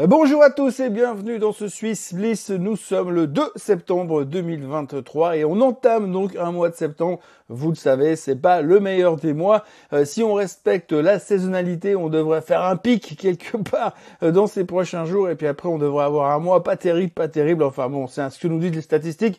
[0.00, 2.48] Euh, bonjour à tous et bienvenue dans ce Swiss Bliss.
[2.48, 7.18] Nous sommes le 2 septembre 2023 et on entame donc un mois de septembre.
[7.50, 9.62] Vous le savez, c'est pas le meilleur des mois.
[9.92, 14.46] Euh, si on respecte la saisonnalité, on devrait faire un pic quelque part euh, dans
[14.46, 17.62] ces prochains jours et puis après on devrait avoir un mois pas terrible, pas terrible.
[17.62, 19.38] Enfin bon, c'est ce que nous disent les statistiques.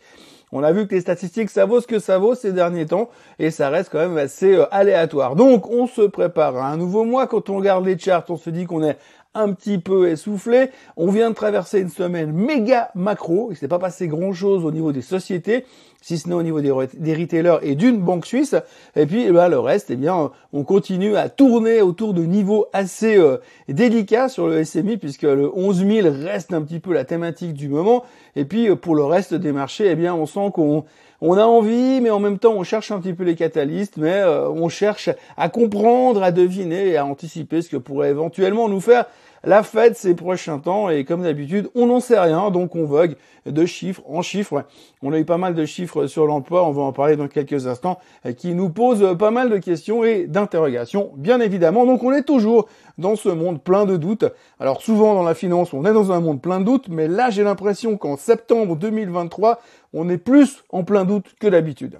[0.53, 3.09] On a vu que les statistiques, ça vaut ce que ça vaut ces derniers temps
[3.39, 5.37] et ça reste quand même assez aléatoire.
[5.37, 7.25] Donc, on se prépare à un nouveau mois.
[7.25, 8.97] Quand on regarde les charts, on se dit qu'on est
[9.33, 10.69] un petit peu essoufflé.
[10.97, 13.49] On vient de traverser une semaine méga macro.
[13.51, 15.65] Il s'est pas passé grand chose au niveau des sociétés,
[16.01, 18.55] si ce n'est au niveau des, retailers et d'une banque suisse.
[18.95, 22.67] Et puis, eh ben, le reste, eh bien, on continue à tourner autour de niveaux
[22.73, 23.37] assez euh,
[23.69, 27.69] délicats sur le SMI, puisque le 11 000 reste un petit peu la thématique du
[27.69, 28.03] moment.
[28.35, 30.83] Et puis, euh, pour le reste des marchés, eh bien, on sent qu'on
[31.23, 34.11] on a envie, mais en même temps, on cherche un petit peu les catalystes, mais
[34.11, 38.81] euh, on cherche à comprendre, à deviner et à anticiper ce que pourrait éventuellement nous
[38.81, 39.05] faire
[39.43, 40.89] la fête ces prochains temps.
[40.89, 44.65] Et comme d'habitude, on n'en sait rien, donc on vogue de chiffres en chiffres.
[45.01, 47.67] On a eu pas mal de chiffres sur l'emploi, on va en parler dans quelques
[47.67, 47.99] instants,
[48.37, 51.85] qui nous posent pas mal de questions et d'interrogations, bien évidemment.
[51.85, 54.25] Donc on est toujours dans ce monde plein de doutes.
[54.59, 57.29] Alors souvent dans la finance, on est dans un monde plein de doutes, mais là
[57.29, 59.59] j'ai l'impression qu'en septembre 2023,
[59.93, 61.99] on est plus en plein doute que d'habitude.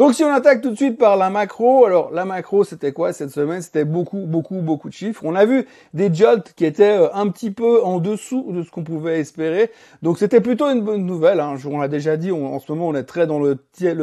[0.00, 3.12] Donc si on attaque tout de suite par la macro, alors la macro c'était quoi
[3.12, 3.60] cette semaine?
[3.60, 5.20] C'était beaucoup, beaucoup, beaucoup de chiffres.
[5.26, 8.70] On a vu des jolts qui étaient euh, un petit peu en dessous de ce
[8.70, 9.70] qu'on pouvait espérer.
[10.00, 11.38] Donc c'était plutôt une bonne nouvelle.
[11.38, 11.56] Hein.
[11.70, 13.58] On l'a déjà dit, en ce moment on est très dans le,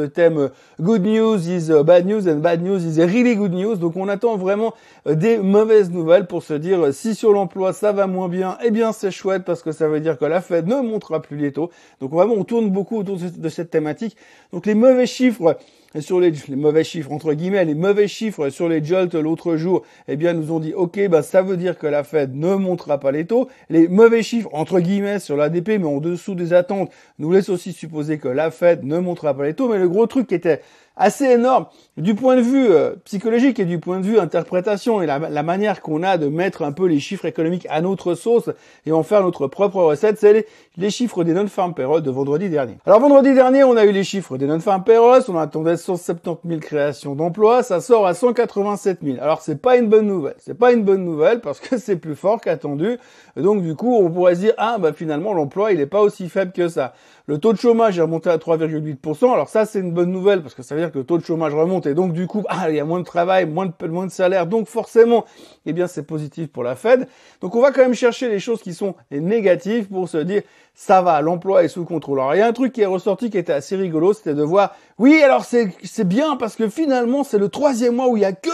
[0.08, 0.48] thème euh,
[0.80, 3.74] good news is euh, bad news and bad news is really good news.
[3.74, 8.06] Donc on attend vraiment des mauvaises nouvelles pour se dire si sur l'emploi ça va
[8.06, 10.76] moins bien, eh bien c'est chouette parce que ça veut dire que la Fed ne
[10.76, 11.70] montera plus les taux.
[12.00, 14.16] Donc vraiment on tourne beaucoup autour de cette thématique.
[14.52, 15.56] Donc les mauvais chiffres
[16.00, 20.16] sur les, mauvais chiffres, entre guillemets, les mauvais chiffres sur les jolts l'autre jour, eh
[20.16, 23.10] bien, nous ont dit, OK, bah, ça veut dire que la Fed ne montera pas
[23.10, 23.48] les taux.
[23.70, 27.72] Les mauvais chiffres, entre guillemets, sur l'ADP, mais en dessous des attentes, nous laissent aussi
[27.72, 29.68] supposer que la Fed ne montera pas les taux.
[29.68, 30.60] Mais le gros truc qui était
[30.98, 31.66] assez énorme
[31.98, 35.82] du point de vue euh, psychologique et du point de vue interprétation et la, manière
[35.82, 38.50] qu'on a de mettre un peu les chiffres économiques à notre sauce
[38.86, 42.78] et en faire notre propre recette, c'est les, chiffres des non-farm payrolls de vendredi dernier.
[42.86, 46.60] Alors vendredi dernier, on a eu les chiffres des non-farm payrolls, on attendait 170 000
[46.60, 49.16] créations d'emplois, ça sort à 187 000.
[49.20, 52.14] Alors c'est pas une bonne nouvelle, c'est pas une bonne nouvelle parce que c'est plus
[52.14, 52.98] fort qu'attendu.
[53.36, 56.28] Donc du coup, on pourrait se dire ah bah finalement l'emploi il est pas aussi
[56.28, 56.94] faible que ça.
[57.26, 59.32] Le taux de chômage est remonté à 3,8%.
[59.32, 61.24] Alors ça c'est une bonne nouvelle parce que ça veut dire que le taux de
[61.24, 64.10] chômage remonte et donc du coup, ah, il y a moins de travail, moins de,
[64.10, 65.24] salaire, donc forcément,
[65.66, 67.08] eh bien, c'est positif pour la Fed.
[67.40, 70.42] Donc on va quand même chercher les choses qui sont négatives pour se dire,
[70.74, 72.20] ça va, l'emploi est sous contrôle.
[72.20, 74.42] Alors il y a un truc qui est ressorti qui était assez rigolo, c'était de
[74.42, 78.24] voir, oui, alors c'est, bien parce que finalement, c'est le troisième mois où il y
[78.24, 78.48] a que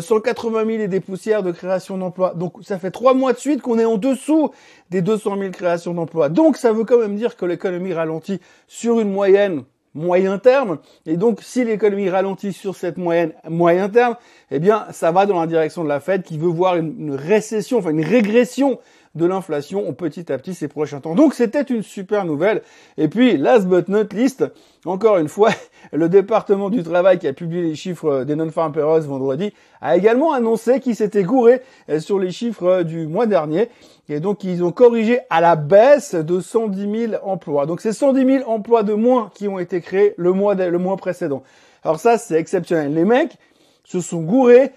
[0.00, 2.34] 180 000 et des poussières de création d'emplois.
[2.34, 4.50] Donc ça fait trois mois de suite qu'on est en dessous
[4.90, 6.28] des 200 000 créations d'emplois.
[6.28, 9.64] Donc ça veut quand même dire que l'économie ralentit sur une moyenne
[9.96, 10.78] moyen terme.
[11.06, 14.16] Et donc, si l'économie ralentit sur cette moyenne moyen terme,
[14.50, 17.78] eh bien, ça va dans la direction de la Fed qui veut voir une, récession,
[17.78, 18.78] enfin une régression
[19.16, 21.14] de l'inflation petit à petit ces prochains temps.
[21.14, 22.62] Donc c'était une super nouvelle.
[22.98, 24.44] Et puis, last but not least,
[24.84, 25.50] encore une fois,
[25.92, 30.32] le département du travail qui a publié les chiffres des non-farm payrolls vendredi a également
[30.32, 33.68] annoncé qu'il s'était gouré euh, sur les chiffres du mois dernier.
[34.08, 37.66] Et donc, ils ont corrigé à la baisse de 110 000 emplois.
[37.66, 40.96] Donc, c'est 110 000 emplois de moins qui ont été créés le mois, le mois
[40.96, 41.42] précédent.
[41.82, 42.94] Alors ça, c'est exceptionnel.
[42.94, 43.38] Les mecs
[43.84, 44.72] se sont gourés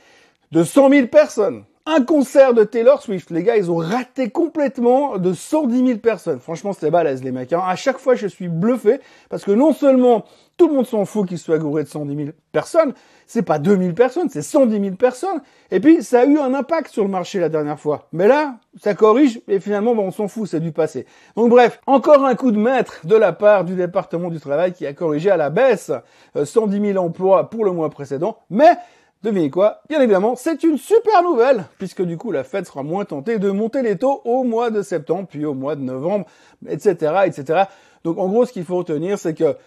[0.51, 3.31] de 100 000 personnes un concert de Taylor Swift.
[3.31, 6.39] Les gars, ils ont raté complètement de 110 000 personnes.
[6.39, 7.51] Franchement, c'est balèze, les mecs.
[7.51, 7.63] Hein.
[7.65, 10.23] À chaque fois, je suis bluffé parce que non seulement
[10.55, 12.93] tout le monde s'en fout qu'il soit gouré de 110 000 personnes,
[13.25, 15.41] c'est pas 2000 personnes, c'est 110 000 personnes.
[15.71, 18.07] Et puis, ça a eu un impact sur le marché la dernière fois.
[18.11, 21.07] Mais là, ça corrige et finalement, on s'en fout, c'est du passé.
[21.35, 24.85] Donc bref, encore un coup de maître de la part du département du travail qui
[24.85, 25.91] a corrigé à la baisse
[26.35, 28.37] 110 euh, 000 emplois pour le mois précédent.
[28.49, 28.77] Mais
[29.21, 33.03] Devinez quoi Bien évidemment, c'est une super nouvelle, puisque du coup la Fed sera moins
[33.03, 36.25] tentée de monter les taux au mois de septembre, puis au mois de novembre,
[36.69, 37.63] etc., etc.
[38.05, 39.57] Donc en gros, ce qu'il faut retenir, c'est que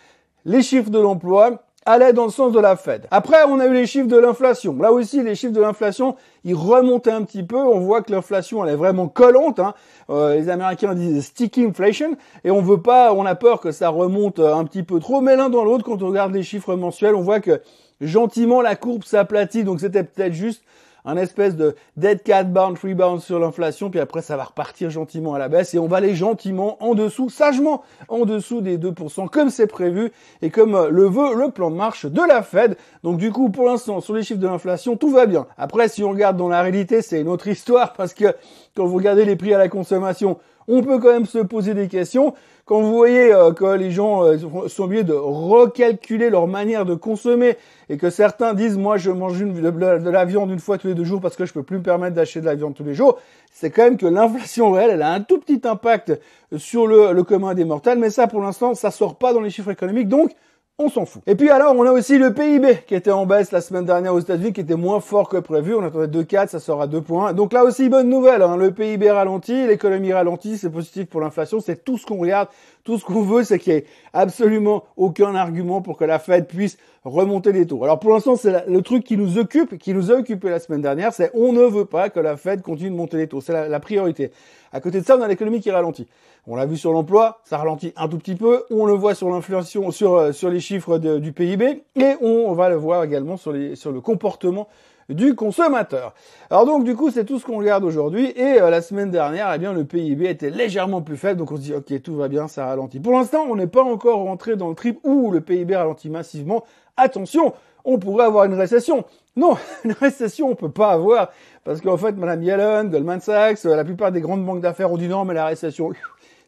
[0.46, 3.06] les chiffres de l'emploi allaient dans le sens de la Fed.
[3.10, 4.74] Après, on a eu les chiffres de l'inflation.
[4.80, 7.58] Là aussi, les chiffres de l'inflation, ils remontaient un petit peu.
[7.58, 9.58] On voit que l'inflation, elle est vraiment collante.
[9.58, 9.74] Hein.
[10.08, 13.90] Euh, les Américains disent sticky inflation, et on veut pas, on a peur que ça
[13.90, 15.20] remonte un petit peu trop.
[15.20, 17.60] Mais l'un dans l'autre, quand on regarde les chiffres mensuels, on voit que
[18.02, 20.62] gentiment la courbe s'aplatit, donc c'était peut-être juste
[21.04, 25.34] un espèce de dead cat bounce rebound sur l'inflation, puis après ça va repartir gentiment
[25.34, 29.28] à la baisse et on va aller gentiment en dessous, sagement en dessous des 2%,
[29.28, 30.12] comme c'est prévu
[30.42, 32.76] et comme euh, le veut le plan de marche de la Fed.
[33.02, 35.46] Donc du coup, pour l'instant, sur les chiffres de l'inflation, tout va bien.
[35.58, 38.34] Après, si on regarde dans la réalité, c'est une autre histoire parce que
[38.76, 40.38] quand vous regardez les prix à la consommation,
[40.68, 42.34] on peut quand même se poser des questions.
[42.64, 44.38] Quand vous voyez euh, que les gens euh,
[44.68, 47.56] sont obligés de recalculer leur manière de consommer
[47.88, 51.04] et que certains disent moi je mange de, la viande une fois tous les deux
[51.04, 53.18] jours parce que je peux plus me permettre d'acheter de la viande tous les jours,
[53.50, 56.18] c'est quand même que l'inflation réelle elle a un tout petit impact
[56.56, 59.50] sur le, le commun des mortels, mais ça pour l'instant ça sort pas dans les
[59.50, 60.30] chiffres économiques donc
[60.78, 61.22] on s'en fout.
[61.26, 64.14] Et puis alors, on a aussi le PIB qui était en baisse la semaine dernière
[64.14, 65.74] aux États-Unis, qui était moins fort que prévu.
[65.74, 67.32] On attendait 2,4, ça sort à 2 points.
[67.32, 68.42] Donc là aussi, bonne nouvelle.
[68.42, 68.56] Hein.
[68.56, 71.60] Le PIB ralentit, l'économie ralentit, c'est positif pour l'inflation.
[71.60, 72.48] C'est tout ce qu'on regarde,
[72.84, 76.46] tout ce qu'on veut, c'est qu'il n'y ait absolument aucun argument pour que la Fed
[76.46, 77.82] puisse remonter les taux.
[77.84, 80.82] Alors pour l'instant, c'est le truc qui nous occupe, qui nous a occupé la semaine
[80.82, 83.40] dernière, c'est on ne veut pas que la Fed continue de monter les taux.
[83.40, 84.30] C'est la, la priorité.
[84.72, 86.08] À côté de ça, on a l'économie qui ralentit.
[86.48, 88.64] On l'a vu sur l'emploi, ça ralentit un tout petit peu.
[88.70, 91.84] On le voit sur l'inflation, sur, euh, sur les chiffres du PIB.
[91.94, 94.68] Et on va le voir également sur, les, sur le comportement
[95.08, 96.14] du consommateur.
[96.50, 99.52] Alors donc du coup c'est tout ce qu'on regarde aujourd'hui et euh, la semaine dernière
[99.52, 102.28] eh bien le PIB était légèrement plus faible donc on se dit ok tout va
[102.28, 103.00] bien ça ralentit.
[103.00, 106.64] Pour l'instant on n'est pas encore rentré dans le trip où le PIB ralentit massivement.
[106.96, 107.52] Attention
[107.84, 109.04] on pourrait avoir une récession.
[109.36, 111.30] Non, une récession, on peut pas avoir.
[111.64, 114.96] Parce qu'en fait, Madame Yellen, Goldman Sachs, euh, la plupart des grandes banques d'affaires ont
[114.96, 115.92] dit non, mais la récession,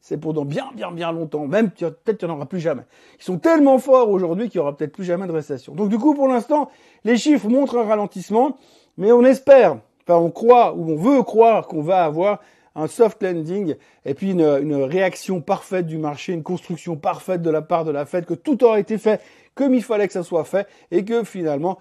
[0.06, 1.46] c'est pour dans bien, bien, bien longtemps.
[1.46, 2.82] Même, peut-être qu'il n'y en aura plus jamais.
[3.18, 5.74] Ils sont tellement forts aujourd'hui qu'il n'y aura peut-être plus jamais de récession.
[5.74, 6.70] Donc, du coup, pour l'instant,
[7.04, 8.58] les chiffres montrent un ralentissement,
[8.98, 12.40] mais on espère, enfin, on croit, ou on veut croire qu'on va avoir
[12.74, 17.48] un soft landing et puis une, une, réaction parfaite du marché, une construction parfaite de
[17.48, 19.22] la part de la Fed, que tout aura été fait
[19.54, 21.78] comme il fallait que ça soit fait et que finalement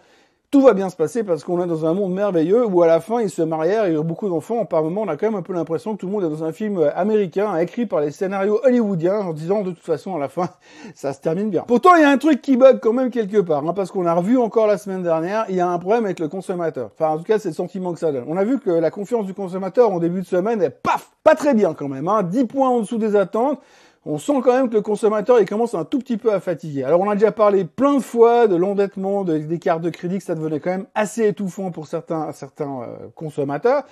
[0.53, 3.00] tout va bien se passer parce qu'on est dans un monde merveilleux où à la
[3.00, 4.65] fin ils se marièrent, il y a beaucoup d'enfants.
[4.65, 6.44] Par moment, on a quand même un peu l'impression que tout le monde est dans
[6.44, 10.29] un film américain écrit par les scénarios hollywoodiens en disant de toute façon à la
[10.29, 10.50] fin
[10.94, 11.63] ça se termine bien.
[11.67, 14.05] Pourtant, il y a un truc qui bug quand même quelque part hein, parce qu'on
[14.05, 16.91] a revu encore la semaine dernière, il y a un problème avec le consommateur.
[16.94, 18.25] Enfin, en tout cas, c'est le sentiment que ça donne.
[18.27, 21.33] On a vu que la confiance du consommateur en début de semaine est paf, pas
[21.33, 22.07] très bien quand même.
[22.07, 23.59] Hein, 10 points en dessous des attentes
[24.05, 26.83] on sent quand même que le consommateur il commence un tout petit peu à fatiguer.
[26.83, 30.23] Alors on a déjà parlé plein de fois de l'endettement, des cartes de crédit, que
[30.23, 33.83] ça devenait quand même assez étouffant pour certains, certains euh, consommateurs.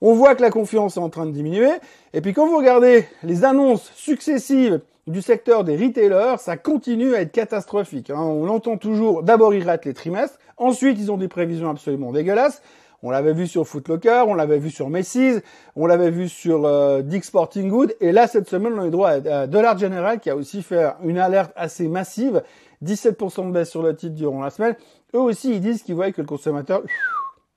[0.00, 1.70] On voit que la confiance est en train de diminuer.
[2.12, 7.20] Et puis quand vous regardez les annonces successives du secteur des retailers, ça continue à
[7.20, 8.10] être catastrophique.
[8.10, 8.20] Hein.
[8.20, 12.62] On entend toujours, d'abord ils ratent les trimestres, ensuite ils ont des prévisions absolument dégueulasses.
[13.06, 15.42] On l'avait vu sur Footlocker, on l'avait vu sur Macy's,
[15.76, 18.90] on l'avait vu sur euh, Dick Sporting Good, et là cette semaine on a eu
[18.90, 22.42] droit à, Dollar General qui a aussi fait une alerte assez massive,
[22.82, 24.74] 17% de baisse sur le titre durant la semaine.
[25.14, 26.82] Eux aussi ils disent qu'ils voient que le consommateur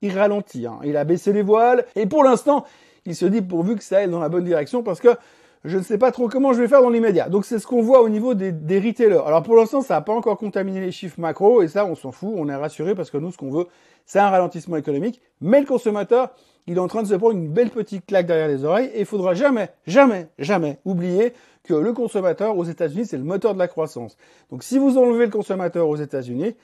[0.01, 0.79] il ralentit, hein.
[0.83, 2.65] il a baissé les voiles, et pour l'instant
[3.05, 5.15] il se dit pourvu que ça aille dans la bonne direction parce que
[5.63, 7.29] je ne sais pas trop comment je vais faire dans l'immédiat.
[7.29, 9.25] Donc c'est ce qu'on voit au niveau des, des retailers.
[9.25, 12.11] Alors pour l'instant, ça n'a pas encore contaminé les chiffres macro, et ça, on s'en
[12.11, 13.67] fout, on est rassuré parce que nous, ce qu'on veut,
[14.07, 15.21] c'est un ralentissement économique.
[15.39, 16.31] Mais le consommateur,
[16.65, 19.01] il est en train de se prendre une belle petite claque derrière les oreilles, et
[19.01, 21.33] il faudra jamais, jamais, jamais oublier
[21.63, 24.17] que le consommateur aux États-Unis, c'est le moteur de la croissance.
[24.49, 26.55] Donc si vous enlevez le consommateur aux États-Unis,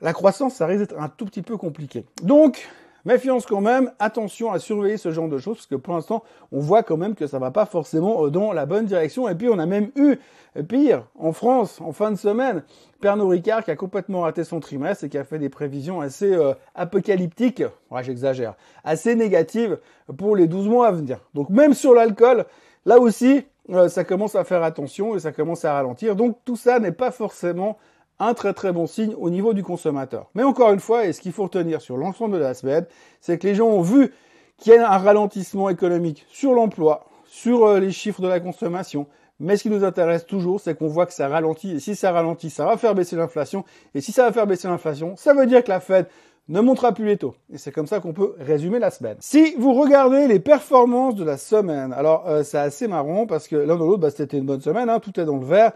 [0.00, 2.04] la croissance, ça risque d'être un tout petit peu compliqué.
[2.22, 2.68] Donc,
[3.06, 6.58] Méfiance quand même, attention à surveiller ce genre de choses, parce que pour l'instant, on
[6.58, 9.28] voit quand même que ça va pas forcément euh, dans la bonne direction.
[9.28, 10.16] Et puis, on a même eu
[10.56, 12.64] euh, pire, en France, en fin de semaine,
[13.00, 16.34] Pernod Ricard qui a complètement raté son trimestre et qui a fait des prévisions assez
[16.34, 19.78] euh, apocalyptiques, ouais, j'exagère, assez négatives
[20.18, 21.20] pour les 12 mois à venir.
[21.32, 22.44] Donc même sur l'alcool,
[22.86, 23.46] là aussi,
[23.88, 26.16] ça commence à faire attention et ça commence à ralentir.
[26.16, 27.78] Donc tout ça n'est pas forcément
[28.18, 30.26] un très très bon signe au niveau du consommateur.
[30.34, 32.86] Mais encore une fois, et ce qu'il faut retenir sur l'ensemble de la semaine,
[33.20, 34.12] c'est que les gens ont vu
[34.58, 39.06] qu'il y a un ralentissement économique sur l'emploi, sur euh, les chiffres de la consommation.
[39.38, 41.72] Mais ce qui nous intéresse toujours, c'est qu'on voit que ça ralentit.
[41.72, 43.64] Et si ça ralentit, ça va faire baisser l'inflation.
[43.94, 46.06] Et si ça va faire baisser l'inflation, ça veut dire que la Fed
[46.48, 47.34] ne montera plus les taux.
[47.52, 49.16] Et c'est comme ça qu'on peut résumer la semaine.
[49.20, 53.56] Si vous regardez les performances de la semaine, alors euh, c'est assez marrant parce que
[53.56, 55.72] l'un dans l'autre, bah, c'était une bonne semaine, hein, tout est dans le vert.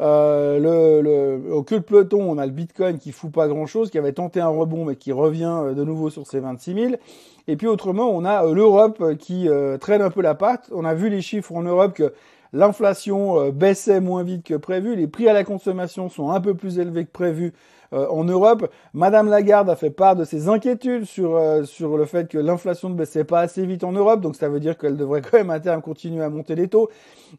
[0.00, 3.90] Euh, le, le, au queue de peloton, on a le Bitcoin qui fout pas grand-chose,
[3.90, 6.94] qui avait tenté un rebond mais qui revient euh, de nouveau sur ses 26 000.
[7.46, 9.48] Et puis autrement, on a euh, l'Europe qui
[9.80, 10.70] traîne un peu la patte.
[10.74, 12.12] On a vu les chiffres en Europe que
[12.52, 16.78] l'inflation baissait moins vite que prévu, les prix à la consommation sont un peu plus
[16.78, 17.52] élevés que prévu
[17.94, 18.70] en Europe.
[18.92, 22.94] Madame Lagarde a fait part de ses inquiétudes sur sur le fait que l'inflation ne
[22.94, 25.60] baissait pas assez vite en Europe, donc ça veut dire qu'elle devrait quand même à
[25.60, 26.90] terme continuer à monter les taux.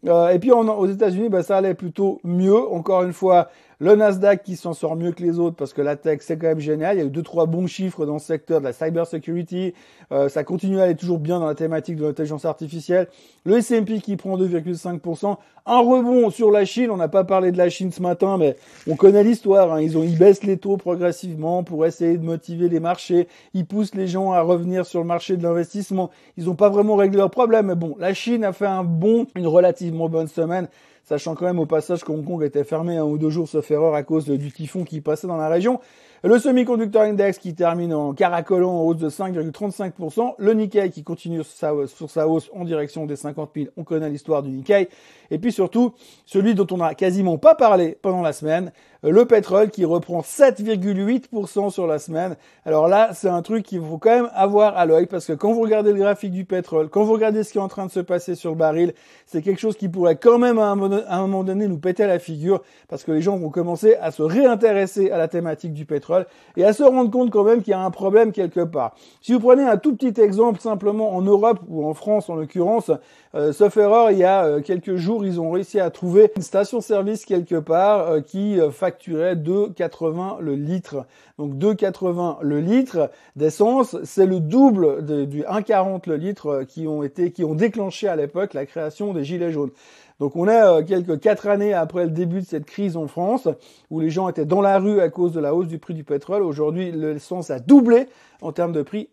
[0.04, 2.58] et puis aux États-Unis, bah, ça allait plutôt mieux.
[2.58, 5.96] Encore une fois, le Nasdaq qui s'en sort mieux que les autres parce que la
[5.96, 6.96] tech c'est quand même génial.
[6.96, 9.74] Il y a eu deux trois bons chiffres dans ce secteur de la cyber security.
[10.12, 13.08] Euh, ça continue à aller toujours bien dans la thématique de l'intelligence artificielle.
[13.44, 15.38] Le S&P qui prend 2,5%.
[15.66, 16.90] Un rebond sur la Chine.
[16.90, 18.56] On n'a pas parlé de la Chine ce matin, mais
[18.88, 19.74] on connaît l'histoire.
[19.74, 19.82] Hein.
[19.82, 23.28] Ils ont ils baissent les taux progressivement pour essayer de motiver les marchés.
[23.54, 26.10] Ils poussent les gens à revenir sur le marché de l'investissement.
[26.38, 29.28] Ils n'ont pas vraiment réglé leurs problèmes, mais bon, la Chine a fait un bon,
[29.36, 30.68] une relativement bonne semaine
[31.06, 33.70] sachant quand même au passage que Hong Kong était fermé un ou deux jours sauf
[33.72, 35.80] erreur à cause du typhon qui passait dans la région.
[36.26, 40.34] Le semi-conductor index qui termine en caracolant en hausse de 5,35%.
[40.40, 43.68] Le Nikkei qui continue sur sa, hausse en direction des 50 000.
[43.78, 44.90] On connaît l'histoire du Nikkei.
[45.30, 45.94] Et puis surtout,
[46.26, 48.72] celui dont on n'a quasiment pas parlé pendant la semaine,
[49.04, 52.36] le pétrole qui reprend 7,8% sur la semaine.
[52.66, 55.54] Alors là, c'est un truc qu'il faut quand même avoir à l'œil parce que quand
[55.54, 57.92] vous regardez le graphique du pétrole, quand vous regardez ce qui est en train de
[57.92, 58.94] se passer sur le baril,
[59.28, 62.64] c'est quelque chose qui pourrait quand même à un moment donné nous péter la figure
[62.88, 66.15] parce que les gens vont commencer à se réintéresser à la thématique du pétrole
[66.58, 68.96] et à se rendre compte quand même qu'il y a un problème quelque part.
[69.22, 72.92] Si vous prenez un tout petit exemple simplement en Europe ou en France en l'occurrence,
[73.36, 76.42] euh, sauf erreur, il y a euh, quelques jours, ils ont réussi à trouver une
[76.42, 81.06] station-service quelque part euh, qui facturait 2,80 le litre.
[81.38, 87.32] Donc 2,80 le litre d'essence, c'est le double du 1,40 le litre qui ont été,
[87.32, 89.72] qui ont déclenché à l'époque la création des gilets jaunes.
[90.20, 93.48] Donc on est quelques quatre années après le début de cette crise en France,
[93.90, 96.04] où les gens étaient dans la rue à cause de la hausse du prix du
[96.04, 96.44] pétrole.
[96.44, 98.08] Aujourd'hui, l'essence a doublé
[98.42, 99.10] en termes de prix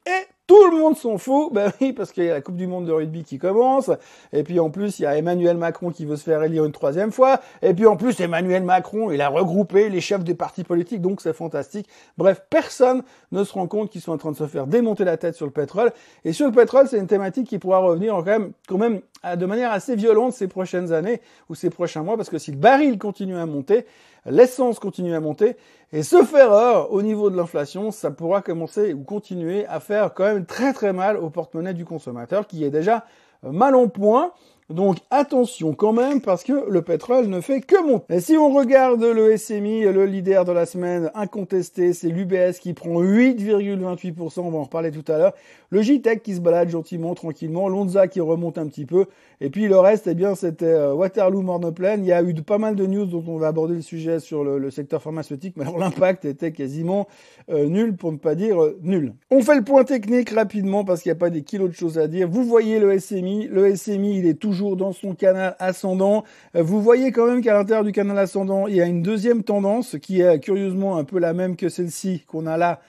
[0.52, 2.84] tout le monde s'en fout, ben oui, parce qu'il y a la Coupe du Monde
[2.84, 3.90] de rugby qui commence,
[4.34, 6.72] et puis en plus il y a Emmanuel Macron qui veut se faire élire une
[6.72, 10.62] troisième fois, et puis en plus Emmanuel Macron, il a regroupé les chefs des partis
[10.62, 11.88] politiques, donc c'est fantastique.
[12.18, 15.16] Bref, personne ne se rend compte qu'ils sont en train de se faire démonter la
[15.16, 15.90] tête sur le pétrole,
[16.26, 19.00] et sur le pétrole, c'est une thématique qui pourra revenir quand même, quand même
[19.34, 22.58] de manière assez violente ces prochaines années ou ces prochains mois, parce que si le
[22.58, 23.86] baril continue à monter,
[24.26, 25.56] l'essence continue à monter,
[25.92, 30.24] et ce erreur au niveau de l'inflation, ça pourra commencer ou continuer à faire quand
[30.24, 33.04] même très très mal au porte-monnaie du consommateur qui est déjà
[33.42, 34.32] mal en point.
[34.72, 38.14] Donc attention quand même parce que le pétrole ne fait que monter.
[38.14, 42.72] Et si on regarde le SMI, le leader de la semaine incontesté, c'est l'UBS qui
[42.72, 45.32] prend 8,28%, on va en reparler tout à l'heure.
[45.72, 49.06] Le JTEC qui se balade gentiment, tranquillement, Lonza qui remonte un petit peu.
[49.40, 51.96] Et puis le reste, eh bien, c'était euh, Waterloo, Mornoplan.
[51.98, 54.44] Il y a eu pas mal de news dont on va aborder le sujet sur
[54.44, 57.08] le, secteur pharmaceutique, mais alors l'impact était quasiment
[57.50, 59.14] euh, nul pour ne pas dire euh, nul.
[59.30, 61.98] On fait le point technique rapidement parce qu'il n'y a pas des kilos de choses
[61.98, 62.28] à dire.
[62.28, 66.24] Vous voyez le SMI, le SMI, il est toujours dans son canal ascendant.
[66.56, 69.42] Euh, vous voyez quand même qu'à l'intérieur du canal ascendant, il y a une deuxième
[69.42, 72.80] tendance qui est curieusement un peu la même que celle-ci qu'on a là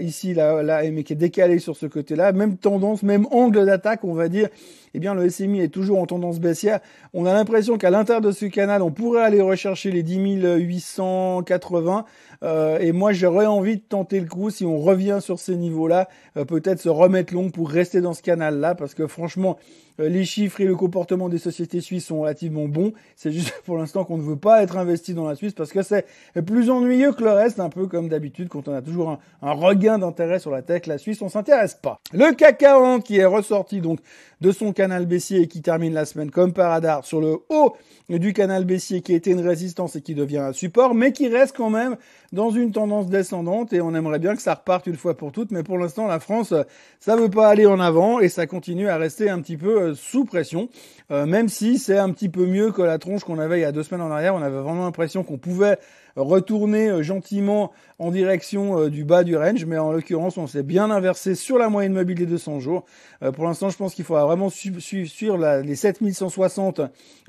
[0.00, 4.04] ici, là, là, mais qui est décalée sur ce côté-là, même tendance, même angle d'attaque,
[4.04, 4.48] on va dire,
[4.96, 6.80] eh bien, le SMI est toujours en tendance baissière.
[7.12, 12.06] On a l'impression qu'à l'intérieur de ce canal, on pourrait aller rechercher les 10 880.
[12.42, 16.08] Euh, et moi, j'aurais envie de tenter le coup, si on revient sur ces niveaux-là,
[16.38, 19.58] euh, peut-être se remettre long pour rester dans ce canal-là, parce que franchement,
[20.00, 22.94] euh, les chiffres et le comportement des sociétés suisses sont relativement bons.
[23.16, 25.82] C'est juste pour l'instant qu'on ne veut pas être investi dans la Suisse, parce que
[25.82, 26.06] c'est
[26.46, 29.52] plus ennuyeux que le reste, un peu comme d'habitude, quand on a toujours un, un
[29.52, 32.00] regain d'intérêt sur la tech, la Suisse, on s'intéresse pas.
[32.14, 34.00] Le CAC 40 qui est ressorti donc
[34.40, 37.76] de son canal baissier et qui termine la semaine comme par hasard sur le haut
[38.08, 41.56] du canal baissier qui était une résistance et qui devient un support, mais qui reste
[41.56, 41.96] quand même
[42.32, 45.50] dans une tendance descendante et on aimerait bien que ça reparte une fois pour toutes,
[45.50, 46.54] mais pour l'instant la France,
[47.00, 49.94] ça veut pas aller en avant et ça continue à rester un petit peu euh,
[49.94, 50.68] sous pression,
[51.10, 53.64] euh, même si c'est un petit peu mieux que la tronche qu'on avait il y
[53.64, 55.78] a deux semaines en arrière, on avait vraiment l'impression qu'on pouvait
[56.16, 60.62] retourner euh, gentiment en direction euh, du bas du range, mais en l'occurrence, on s'est
[60.62, 62.84] bien inversé sur la moyenne mobile des 200 jours.
[63.22, 66.80] Euh, pour l'instant, je pense qu'il faudra vraiment suivre la, les 7160,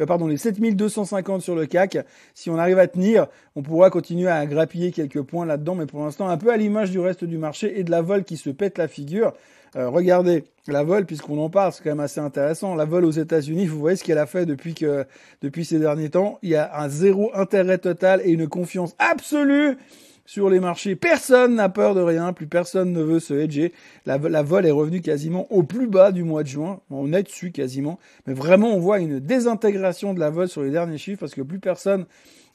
[0.08, 2.00] pardon, les 7250 sur le CAC.
[2.34, 6.04] Si on arrive à tenir, on pourra continuer à grappiller quelques points là-dedans, mais pour
[6.04, 8.50] l'instant, un peu à l'image du reste du marché et de la vol qui se
[8.50, 9.34] pète la figure.
[9.76, 12.76] Euh, regardez, la vol, puisqu'on en parle, c'est quand même assez intéressant.
[12.76, 15.06] La vol aux États-Unis, vous voyez ce qu'elle a fait depuis que,
[15.42, 16.40] depuis ces derniers temps.
[16.42, 19.78] Il y a un zéro intérêt total et une confiance absolue
[20.26, 20.96] sur les marchés.
[20.96, 23.74] Personne n'a peur de rien, plus personne ne veut se hedger.
[24.06, 26.82] La, la, vol est revenue quasiment au plus bas du mois de juin.
[26.92, 27.98] On est dessus quasiment.
[28.28, 31.42] Mais vraiment, on voit une désintégration de la vol sur les derniers chiffres parce que
[31.42, 32.06] plus personne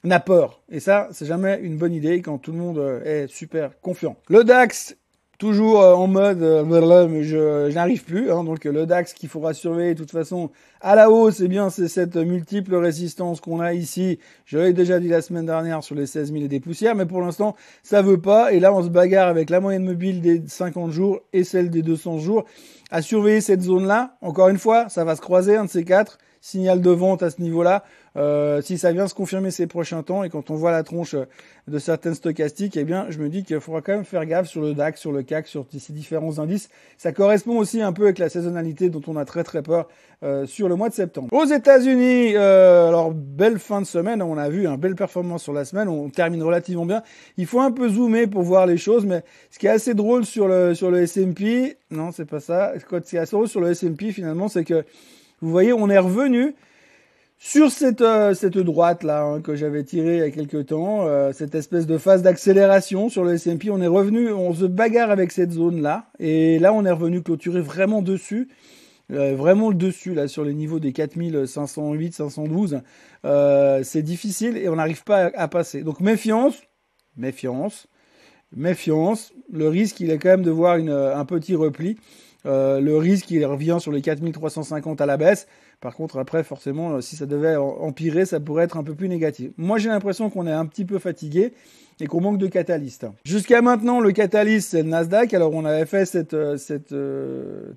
[0.04, 0.60] n'a peur.
[0.70, 4.16] Et ça, c'est jamais une bonne idée quand tout le monde est super confiant.
[4.28, 4.96] Le DAX
[5.42, 8.30] toujours en mode mais je, n'arrive plus.
[8.30, 11.68] Hein, donc le DAX qu'il faudra surveiller de toute façon à la hausse, eh bien
[11.68, 14.20] c'est cette multiple résistance qu'on a ici.
[14.46, 17.06] Je l'ai déjà dit la semaine dernière sur les 16 000 et des poussières, mais
[17.06, 18.52] pour l'instant ça veut pas.
[18.52, 21.82] Et là on se bagarre avec la moyenne mobile des 50 jours et celle des
[21.82, 22.44] 200 jours
[22.92, 24.14] à surveiller cette zone-là.
[24.20, 27.30] Encore une fois, ça va se croiser un de ces quatre signal de vente à
[27.30, 27.82] ce niveau-là.
[28.16, 31.16] Euh, si ça vient se confirmer ces prochains temps et quand on voit la tronche
[31.66, 34.60] de certaines stochastiques, eh bien, je me dis qu'il faudra quand même faire gaffe sur
[34.60, 36.68] le DAX, sur le CAC, sur ces différents indices.
[36.98, 39.88] Ça correspond aussi un peu avec la saisonnalité dont on a très très peur
[40.22, 41.28] euh, sur le mois de septembre.
[41.32, 45.52] Aux États-Unis, euh, alors belle fin de semaine, on a vu une belle performance sur
[45.52, 47.02] la semaine, on termine relativement bien.
[47.38, 50.24] Il faut un peu zoomer pour voir les choses, mais ce qui est assez drôle
[50.24, 52.72] sur le sur le S&P, non, c'est pas ça.
[52.78, 54.84] Ce qui est assez drôle sur le S&P finalement, c'est que
[55.40, 56.54] vous voyez, on est revenu
[57.44, 61.08] sur cette, euh, cette droite là hein, que j'avais tirée il y a quelques temps,
[61.08, 65.10] euh, cette espèce de phase d'accélération sur le S&P, on est revenu, on se bagarre
[65.10, 68.48] avec cette zone là, et là on est revenu clôturer vraiment dessus,
[69.10, 72.80] euh, vraiment le dessus là sur les niveaux des 4508, 512.
[73.82, 75.82] c'est difficile et on n'arrive pas à, passer.
[75.82, 76.62] Donc méfiance,
[77.16, 77.88] méfiance,
[78.54, 79.32] méfiance.
[79.52, 81.98] Le risque il est quand même de voir une, un petit repli.
[82.44, 85.48] Le risque, il revient sur les 4350 à la baisse.
[85.82, 89.08] Par contre, après, forcément, euh, si ça devait empirer, ça pourrait être un peu plus
[89.08, 89.50] négatif.
[89.58, 91.52] Moi, j'ai l'impression qu'on est un petit peu fatigué
[92.00, 93.06] et qu'on manque de catalystes.
[93.24, 95.34] Jusqu'à maintenant, le catalyste, c'est le Nasdaq.
[95.34, 96.94] Alors, on avait fait cette, euh, cette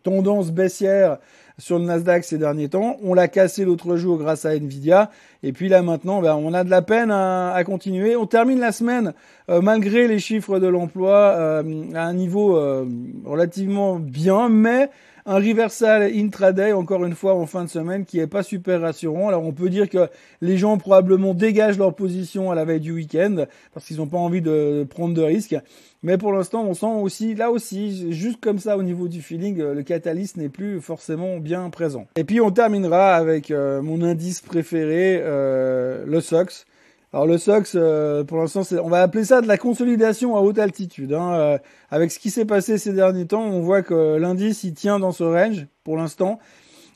[0.04, 1.18] tendance baissière
[1.58, 2.98] sur le Nasdaq ces derniers temps.
[3.02, 5.10] On l'a cassé l'autre jour grâce à Nvidia.
[5.44, 8.16] Et puis là maintenant, ben, on a de la peine à, continuer.
[8.16, 9.14] On termine la semaine
[9.50, 12.86] euh, malgré les chiffres de l'emploi euh, à un niveau euh,
[13.26, 14.90] relativement bien, mais
[15.28, 19.30] un reversal intraday, encore une fois, en fin de semaine, qui est pas super rassurant.
[19.30, 20.08] Alors, on peut dire que
[20.42, 24.20] les gens probablement dégagent leur position à la veille du week-end parce qu'ils n'ont pas
[24.20, 25.56] envie de prendre de risques.
[26.04, 29.58] Mais pour l'instant, on sent aussi, là aussi, juste comme ça au niveau du feeling,
[29.58, 32.06] le catalyste n'est plus forcément bien présent.
[32.16, 36.68] Et puis on terminera avec euh, mon indice préféré, euh, le SOX.
[37.16, 40.60] Alors le SOX, euh, pour l'instant, on va appeler ça de la consolidation à haute
[40.60, 41.14] altitude.
[41.14, 41.60] Hein.
[41.90, 45.14] avec ce qui s'est passé ces derniers temps, on voit que l'indice il tient dans
[45.14, 46.40] ce range pour l'instant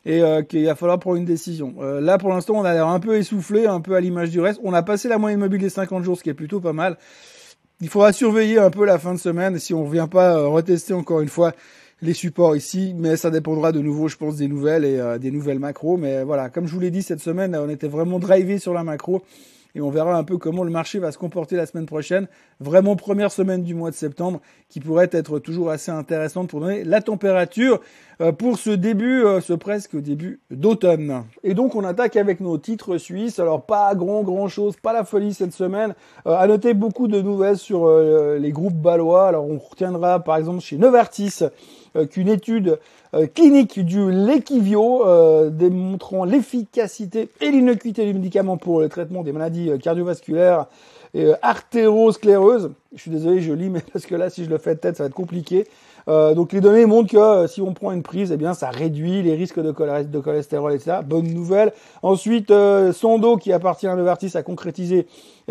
[0.06, 1.76] et qu'il va falloir prendre une décision.
[1.80, 4.60] là, pour l'instant, on a l'air un peu essoufflé, un peu à l'image du reste.
[4.62, 6.98] On a passé la moyenne mobile des 50 jours, ce qui est plutôt pas mal.
[7.80, 10.48] Il faudra surveiller un peu la fin de semaine si on ne revient pas euh,
[10.48, 11.54] retester encore une fois
[12.02, 15.32] les supports ici, mais ça dépendra de nouveau, je pense, des nouvelles et euh, des
[15.32, 15.96] nouvelles macros.
[15.96, 18.84] Mais voilà, comme je vous l'ai dit cette semaine, on était vraiment drivé sur la
[18.84, 19.22] macro
[19.76, 22.28] et on verra un peu comment le marché va se comporter la semaine prochaine.
[22.60, 26.84] Vraiment première semaine du mois de septembre qui pourrait être toujours assez intéressante pour donner
[26.84, 27.82] la température
[28.22, 31.24] euh, pour ce début, euh, ce presque début d'automne.
[31.44, 33.40] Et donc on attaque avec nos titres suisses.
[33.40, 35.94] Alors pas grand grand chose, pas la folie cette semaine.
[36.26, 39.28] Euh, à noter beaucoup de nouvelles sur les groupes balois.
[39.28, 41.40] Alors on retiendra par exemple chez Novartis
[42.12, 42.80] qu'une étude
[43.34, 49.72] clinique du Lequivio euh, démontrant l'efficacité et l'innocuité du médicament pour le traitement des maladies
[49.72, 50.68] euh, cardiovasculaires
[51.16, 52.72] et artéroscléreuses.
[52.94, 54.98] Je suis désolé, je lis, mais parce que là, si je le fais de tête,
[54.98, 55.66] ça va être compliqué.
[56.08, 59.34] donc les données montrent que si on prend une prise, eh bien ça réduit les
[59.34, 60.98] risques de, cholestérol, etc.
[61.04, 61.74] Bonne nouvelle.
[62.04, 62.54] Ensuite,
[62.94, 65.08] Sando, qui appartient à Novartis, a concrétisé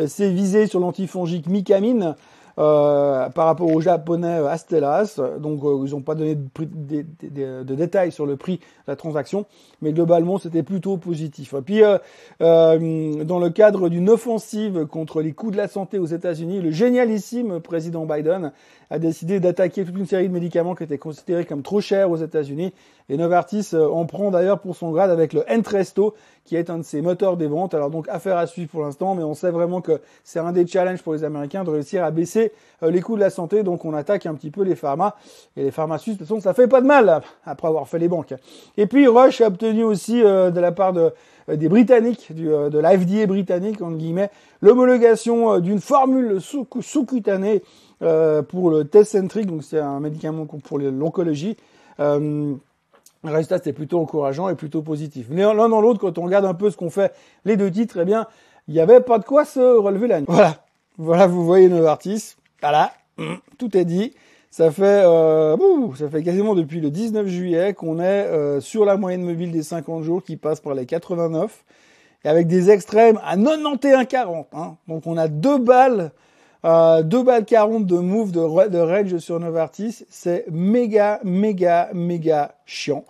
[0.07, 2.15] ses visées sur l'antifongique Micamine.
[2.59, 5.21] Euh, par rapport aux japonais euh, Astellas.
[5.39, 9.47] Donc euh, ils n'ont pas donné de, de, détails sur le prix de la transaction,
[9.81, 11.55] mais globalement c'était plutôt positif.
[11.55, 11.83] Et puis
[12.41, 17.61] dans le cadre d'une offensive contre les coûts de la santé aux États-Unis, le génialissime
[17.61, 18.51] président Biden
[18.91, 22.17] a décidé d'attaquer toute une série de médicaments qui étaient considérés comme trop chers aux
[22.17, 22.73] États-Unis.
[23.11, 26.79] Et Novartis euh, en prend d'ailleurs pour son grade avec le Entresto, qui est un
[26.79, 27.75] de ses moteurs des ventes.
[27.75, 30.67] Alors donc affaire à suivre pour l'instant, mais on sait vraiment que c'est un des
[30.67, 33.63] challenges pour les Américains de réussir à baisser euh, les coûts de la santé.
[33.63, 35.17] Donc on attaque un petit peu les pharma
[35.57, 36.15] et les pharma suisses.
[36.15, 38.35] De toute façon, ça fait pas de mal après avoir fait les banques.
[38.77, 41.13] Et puis Roche a obtenu aussi euh, de la part de
[41.49, 44.29] des Britanniques, du, de la FDA britannique, en guillemets,
[44.61, 47.63] l'homologation d'une formule sous-cutanée
[48.03, 51.57] euh, pour le test centric, donc c'est un médicament pour l'oncologie.
[52.01, 52.55] Euh,
[53.25, 55.27] le résultat, c'était plutôt encourageant et plutôt positif.
[55.31, 57.13] Mais l'un dans l'autre, quand on regarde un peu ce qu'on fait,
[57.45, 58.27] les deux titres, eh bien,
[58.69, 60.27] il n'y avait pas de quoi se relever la nuit.
[60.29, 60.55] Voilà.
[60.99, 62.37] Voilà, vous voyez Novartis.
[62.61, 62.93] Voilà.
[63.59, 64.15] Tout est dit.
[64.51, 65.57] Ça fait, euh,
[65.97, 69.63] ça fait quasiment depuis le 19 juillet qu'on est euh, sur la moyenne mobile des
[69.63, 71.65] 50 jours qui passe par les 89
[72.25, 74.47] et avec des extrêmes à 91,40.
[74.53, 74.77] Hein.
[74.87, 76.13] Donc on a deux balles
[76.65, 83.05] euh, 2 balles 40 de move de, range sur Novartis, c'est méga, méga, méga chiant.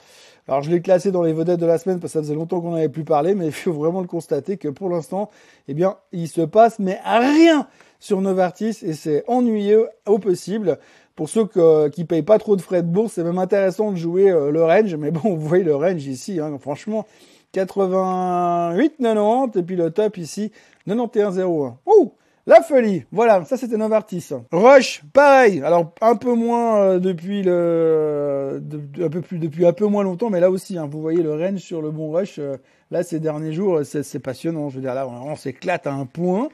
[0.46, 2.60] Alors je l'ai classé dans les vedettes de la semaine parce que ça faisait longtemps
[2.60, 5.30] qu'on n'avait plus parlé, mais il faut vraiment le constater que pour l'instant,
[5.66, 7.66] eh bien, il se passe mais rien
[8.00, 10.78] sur Novartis et c'est ennuyeux au possible.
[11.16, 11.48] Pour ceux
[11.90, 14.62] qui payent pas trop de frais de bourse, c'est même intéressant de jouer euh, le
[14.62, 17.06] range, mais bon, vous voyez le range ici, hein, franchement,
[17.52, 20.52] 88, 90, et puis le top ici,
[20.86, 21.76] 91,01.
[21.86, 22.12] Ouh
[22.48, 24.30] la folie, voilà, ça c'était Novartis.
[24.52, 25.60] Rush, pareil.
[25.62, 28.62] Alors un peu moins euh, depuis le,
[29.02, 31.34] un peu plus depuis un peu moins longtemps, mais là aussi, hein, vous voyez le
[31.34, 32.38] range sur le bon Rush.
[32.38, 32.56] Euh,
[32.90, 34.70] là ces derniers jours, c'est passionnant.
[34.70, 36.48] Je veux dire là, on, s'éclate à un point.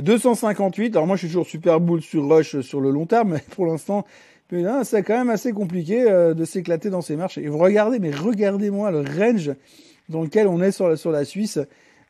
[0.00, 0.94] 258.
[0.96, 3.64] Alors moi, je suis toujours super boule sur Rush sur le long terme, mais pour
[3.64, 4.04] l'instant,
[4.84, 7.38] c'est quand même assez compliqué euh, de s'éclater dans ces marches.
[7.38, 9.52] Et vous regardez, mais regardez-moi le range
[10.08, 11.58] dans lequel on est sur sur la Suisse.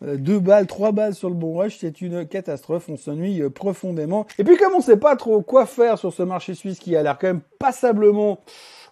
[0.05, 2.89] Euh, deux balles, trois balles sur le bon rush, c'est une catastrophe.
[2.89, 4.27] On s'ennuie euh, profondément.
[4.39, 7.03] Et puis comme on sait pas trop quoi faire sur ce marché suisse qui a
[7.03, 8.39] l'air quand même passablement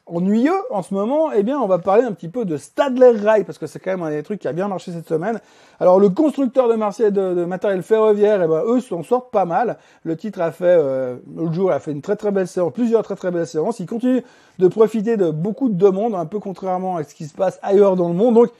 [0.06, 3.42] ennuyeux en ce moment, eh bien, on va parler un petit peu de Stadler Rail,
[3.42, 5.40] parce que c'est quand même un des trucs qui a bien marché cette semaine.
[5.80, 9.78] Alors, le constructeur de, Marseille, de, matériel ferroviaire, eh ben, eux s'en sortent pas mal.
[10.04, 13.02] Le titre a fait, euh, l'autre jour, a fait une très très belle séance, plusieurs
[13.02, 13.80] très très belles séances.
[13.80, 14.22] Il continue
[14.60, 17.96] de profiter de beaucoup de demandes, un peu contrairement à ce qui se passe ailleurs
[17.96, 18.34] dans le monde.
[18.34, 18.50] Donc,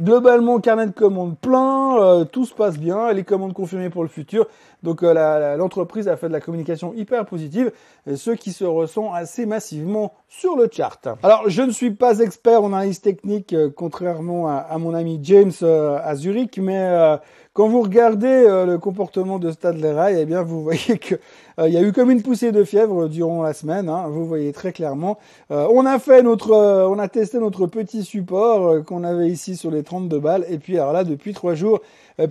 [0.00, 4.08] Globalement, carnet de commandes plein, euh, tout se passe bien, les commandes confirmées pour le
[4.08, 4.48] futur.
[4.84, 7.72] Donc euh, l'entreprise a fait de la communication hyper positive,
[8.14, 11.08] ce qui se ressent assez massivement sur le chart.
[11.22, 15.52] Alors je ne suis pas expert en analyse technique, euh, contrairement à, mon ami James
[15.62, 17.18] à Zurich, mais
[17.54, 21.14] quand vous regardez euh, le comportement de Stade Rail, eh bien, vous voyez que
[21.60, 23.88] euh, il y a eu comme une poussée de fièvre durant la semaine.
[23.88, 25.18] Hein, vous voyez très clairement.
[25.52, 29.70] Euh, on a fait notre, on a testé notre petit support qu'on avait ici sur
[29.70, 30.44] les 32 balles.
[30.48, 31.80] Et puis alors là, depuis trois jours,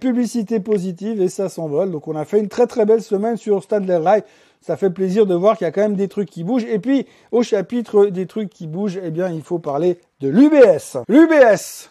[0.01, 1.91] publicité positive et ça s'envole.
[1.91, 4.23] Donc on a fait une très très belle semaine sur Stade Rail
[4.63, 6.63] ça fait plaisir de voir qu'il y a quand même des trucs qui bougent.
[6.63, 10.99] Et puis, au chapitre des trucs qui bougent, eh bien, il faut parler de l'UBS.
[11.09, 11.89] L'UBS,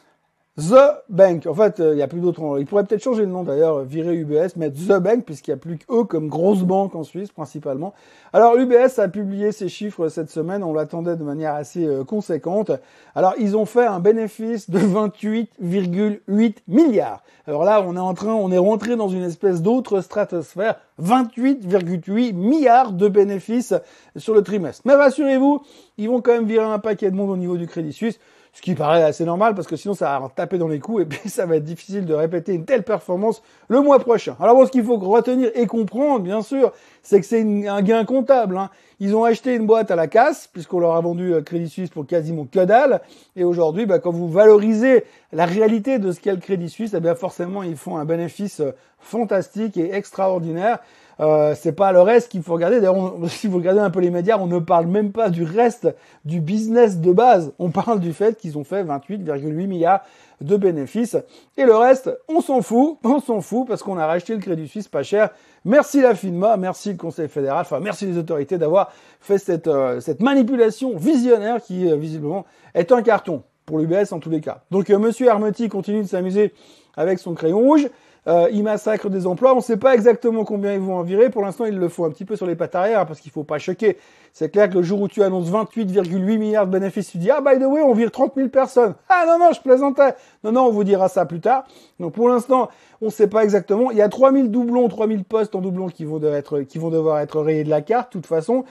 [0.59, 1.47] The Bank.
[1.47, 2.59] En fait, euh, il n'y a plus d'autres.
[2.59, 5.57] Il pourrait peut-être changer le nom d'ailleurs, virer UBS, mettre The Bank, puisqu'il n'y a
[5.57, 7.95] plus qu'eux comme grosse banque en Suisse principalement.
[8.35, 12.71] Alors UBS a publié ses chiffres cette semaine, on l'attendait de manière assez euh, conséquente.
[13.15, 17.23] Alors ils ont fait un bénéfice de 28,8 milliards.
[17.47, 20.77] Alors là, on est en train, on est rentré dans une espèce d'autre stratosphère.
[21.03, 23.73] 28,8 milliards de bénéfices
[24.17, 24.83] sur le trimestre.
[24.85, 25.63] Mais rassurez-vous,
[25.97, 28.21] ils vont quand même virer un paquet de monde au niveau du Crédit Suisse
[28.53, 31.07] ce qui paraît assez normal parce que sinon ça va taper dans les coups et
[31.07, 34.37] puis ça va être difficile de répéter une telle performance le mois prochain.
[34.41, 38.05] Alors bon, ce qu'il faut retenir et comprendre, bien sûr, c'est que c'est un gain
[38.05, 38.59] comptable.
[38.59, 38.71] Hein.
[39.01, 41.91] Ils ont acheté une boîte à la casse puisqu'on leur a vendu euh, Crédit Suisse
[41.91, 43.01] pour quasiment que dalle.
[43.37, 47.01] Et aujourd'hui, bah, quand vous valorisez la réalité de ce qu'est le Crédit Suisse, eh
[47.01, 50.79] bien forcément ils font un bénéfice euh, fantastique et extraordinaire.
[51.21, 52.81] Euh, c'est pas le reste qu'il faut regarder.
[52.81, 55.89] D'ailleurs, si vous regardez un peu les médias, on ne parle même pas du reste
[56.25, 57.53] du business de base.
[57.59, 60.03] On parle du fait qu'ils ont fait 28,8 milliards
[60.43, 61.17] de bénéfices.
[61.57, 64.69] Et le reste, on s'en fout, on s'en fout parce qu'on a racheté le Crédit
[64.69, 65.31] Suisse pas cher.
[65.65, 70.01] Merci la FINMA, merci le Conseil fédéral, enfin merci les autorités d'avoir fait cette, euh,
[70.01, 72.45] cette manipulation visionnaire qui euh, visiblement
[72.75, 74.63] est un carton pour l'UBS en tous les cas.
[74.73, 76.53] Donc euh, Monsieur Hermeti continue de s'amuser
[76.97, 77.89] avec son crayon rouge.
[78.29, 79.53] Euh, ils massacrent des emplois.
[79.53, 81.29] On ne sait pas exactement combien ils vont en virer.
[81.29, 83.43] Pour l'instant, ils le font un petit peu sur les pattes arrière parce qu'il faut
[83.43, 83.99] pas choquer.
[84.33, 87.41] C'est clair que le jour où tu annonces 28,8 milliards de bénéfices, tu dis ah
[87.41, 88.95] by the way, on vire 30 000 personnes.
[89.09, 90.15] Ah non non, je plaisantais.
[90.45, 91.65] Non non, on vous dira ça plus tard.
[91.99, 92.69] Donc pour l'instant,
[93.01, 93.91] on ne sait pas exactement.
[93.91, 96.91] Il y a 3000 doublons, 3000 postes en doublons qui vont, devoir être, qui vont
[96.91, 98.13] devoir être rayés de la carte.
[98.13, 98.65] De toute façon,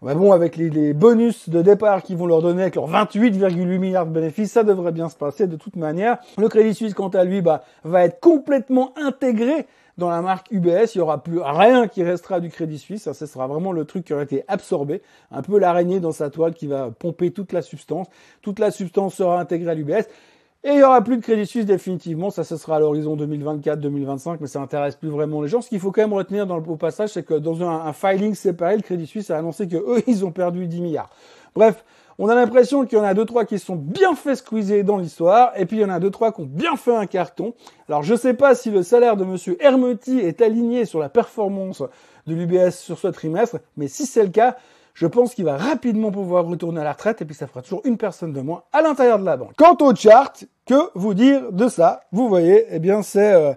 [0.00, 4.06] bah bon, avec les, bonus de départ qu'ils vont leur donner avec leurs 28,8 milliards
[4.06, 6.18] de bénéfices, ça devrait bien se passer de toute manière.
[6.36, 10.94] Le Crédit Suisse, quant à lui, bah, va être complètement intégré dans la marque UBS,
[10.94, 13.02] il y aura plus rien qui restera du Crédit Suisse.
[13.02, 16.30] Ça, ce sera vraiment le truc qui aura été absorbé, un peu l'araignée dans sa
[16.30, 18.06] toile qui va pomper toute la substance.
[18.40, 20.06] Toute la substance sera intégrée à l'UBS.
[20.64, 24.38] Et il n'y aura plus de Crédit Suisse définitivement, ça ce sera à l'horizon 2024-2025,
[24.40, 25.60] mais ça n'intéresse plus vraiment les gens.
[25.60, 28.34] Ce qu'il faut quand même retenir dans le, au passage, c'est que dans un, filing
[28.34, 31.10] séparé, le Crédit Suisse a annoncé que eux, ils ont perdu 10 milliards.
[31.54, 31.84] Bref,
[32.18, 34.96] on a l'impression qu'il y en a deux trois qui sont bien fait squeezer dans
[34.96, 37.54] l'histoire, et puis il y en a deux trois qui ont bien fait un carton.
[37.88, 41.84] Alors je sais pas si le salaire de Monsieur Hermeti est aligné sur la performance
[42.26, 44.56] de l'UBS sur ce trimestre, mais si c'est le cas,
[44.98, 47.82] je pense qu'il va rapidement pouvoir retourner à la retraite et puis ça fera toujours
[47.84, 49.52] une personne de moins à l'intérieur de la banque.
[49.56, 52.00] Quant au chart, que vous dire de ça?
[52.10, 53.52] Vous voyez, eh bien c'est euh,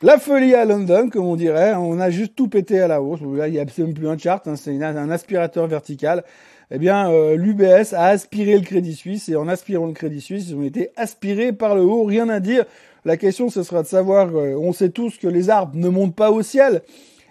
[0.00, 1.74] la folie à London, comme on dirait.
[1.74, 3.20] On a juste tout pété à la hausse.
[3.20, 6.24] Là, il n'y a même plus un chart, hein, c'est un aspirateur vertical.
[6.70, 10.46] Eh bien, euh, l'UBS a aspiré le Crédit Suisse et en aspirant le Crédit Suisse,
[10.48, 12.04] ils ont été aspirés par le haut.
[12.04, 12.64] Rien à dire.
[13.04, 14.28] La question, ce sera de savoir.
[14.34, 16.80] Euh, on sait tous que les arbres ne montent pas au ciel.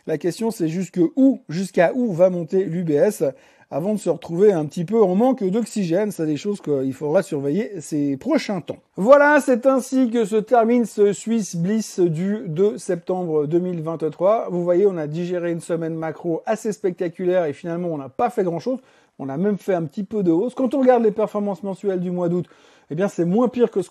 [0.07, 3.25] La question, c'est jusque où, jusqu'à où va monter l'UBS
[3.69, 6.11] avant de se retrouver un petit peu en manque d'oxygène?
[6.11, 8.77] C'est des choses qu'il faudra surveiller ces prochains temps.
[8.95, 14.47] Voilà, c'est ainsi que se termine ce Swiss Bliss du 2 septembre 2023.
[14.49, 18.29] Vous voyez, on a digéré une semaine macro assez spectaculaire et finalement on n'a pas
[18.29, 18.79] fait grand chose.
[19.19, 20.55] On a même fait un petit peu de hausse.
[20.55, 22.45] Quand on regarde les performances mensuelles du mois d'août,
[22.89, 23.89] eh bien c'est moins pire que ce,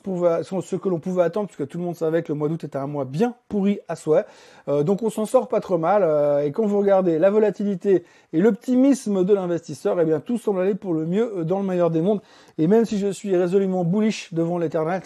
[0.77, 2.87] que l'on pouvait attendre, puisque tout le monde savait que le mois d'août était un
[2.87, 4.25] mois bien pourri à souhait.
[4.69, 6.03] Euh, donc on s'en sort pas trop mal.
[6.03, 10.61] Euh, et quand vous regardez la volatilité et l'optimisme de l'investisseur, eh bien tout semble
[10.61, 12.21] aller pour le mieux euh, dans le meilleur des mondes.
[12.59, 15.03] Et même si je suis résolument bullish devant l'éternel,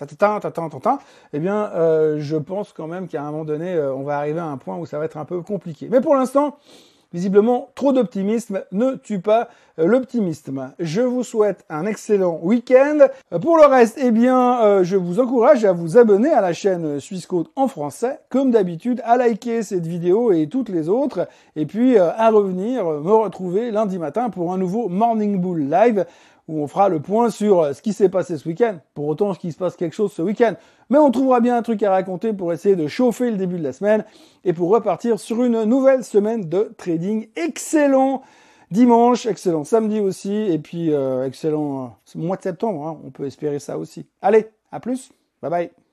[1.32, 1.70] eh bien
[2.18, 4.86] je pense quand même qu'à un moment donné, on va arriver à un point où
[4.86, 5.88] ça va être un peu compliqué.
[5.90, 6.56] Mais pour l'instant,
[7.12, 9.48] Visiblement, trop d'optimisme ne tue pas
[9.80, 10.72] euh, l'optimisme.
[10.78, 12.98] Je vous souhaite un excellent week-end.
[13.42, 17.00] Pour le reste, eh bien, euh, je vous encourage à vous abonner à la chaîne
[17.00, 21.98] Suisse en français, comme d'habitude, à liker cette vidéo et toutes les autres, et puis
[21.98, 26.06] euh, à revenir me retrouver lundi matin pour un nouveau Morning Bull Live
[26.50, 28.78] où on fera le point sur euh, ce qui s'est passé ce week-end.
[28.94, 30.54] Pour autant, qu'il se passe quelque chose ce week-end.
[30.90, 33.62] Mais on trouvera bien un truc à raconter pour essayer de chauffer le début de
[33.62, 34.04] la semaine
[34.44, 38.22] et pour repartir sur une nouvelle semaine de trading excellent
[38.70, 42.86] dimanche, excellent samedi aussi, et puis euh, excellent euh, mois de septembre.
[42.86, 43.00] Hein.
[43.04, 44.06] on peut espérer ça aussi.
[44.20, 45.10] Allez, à plus,
[45.42, 45.89] bye bye.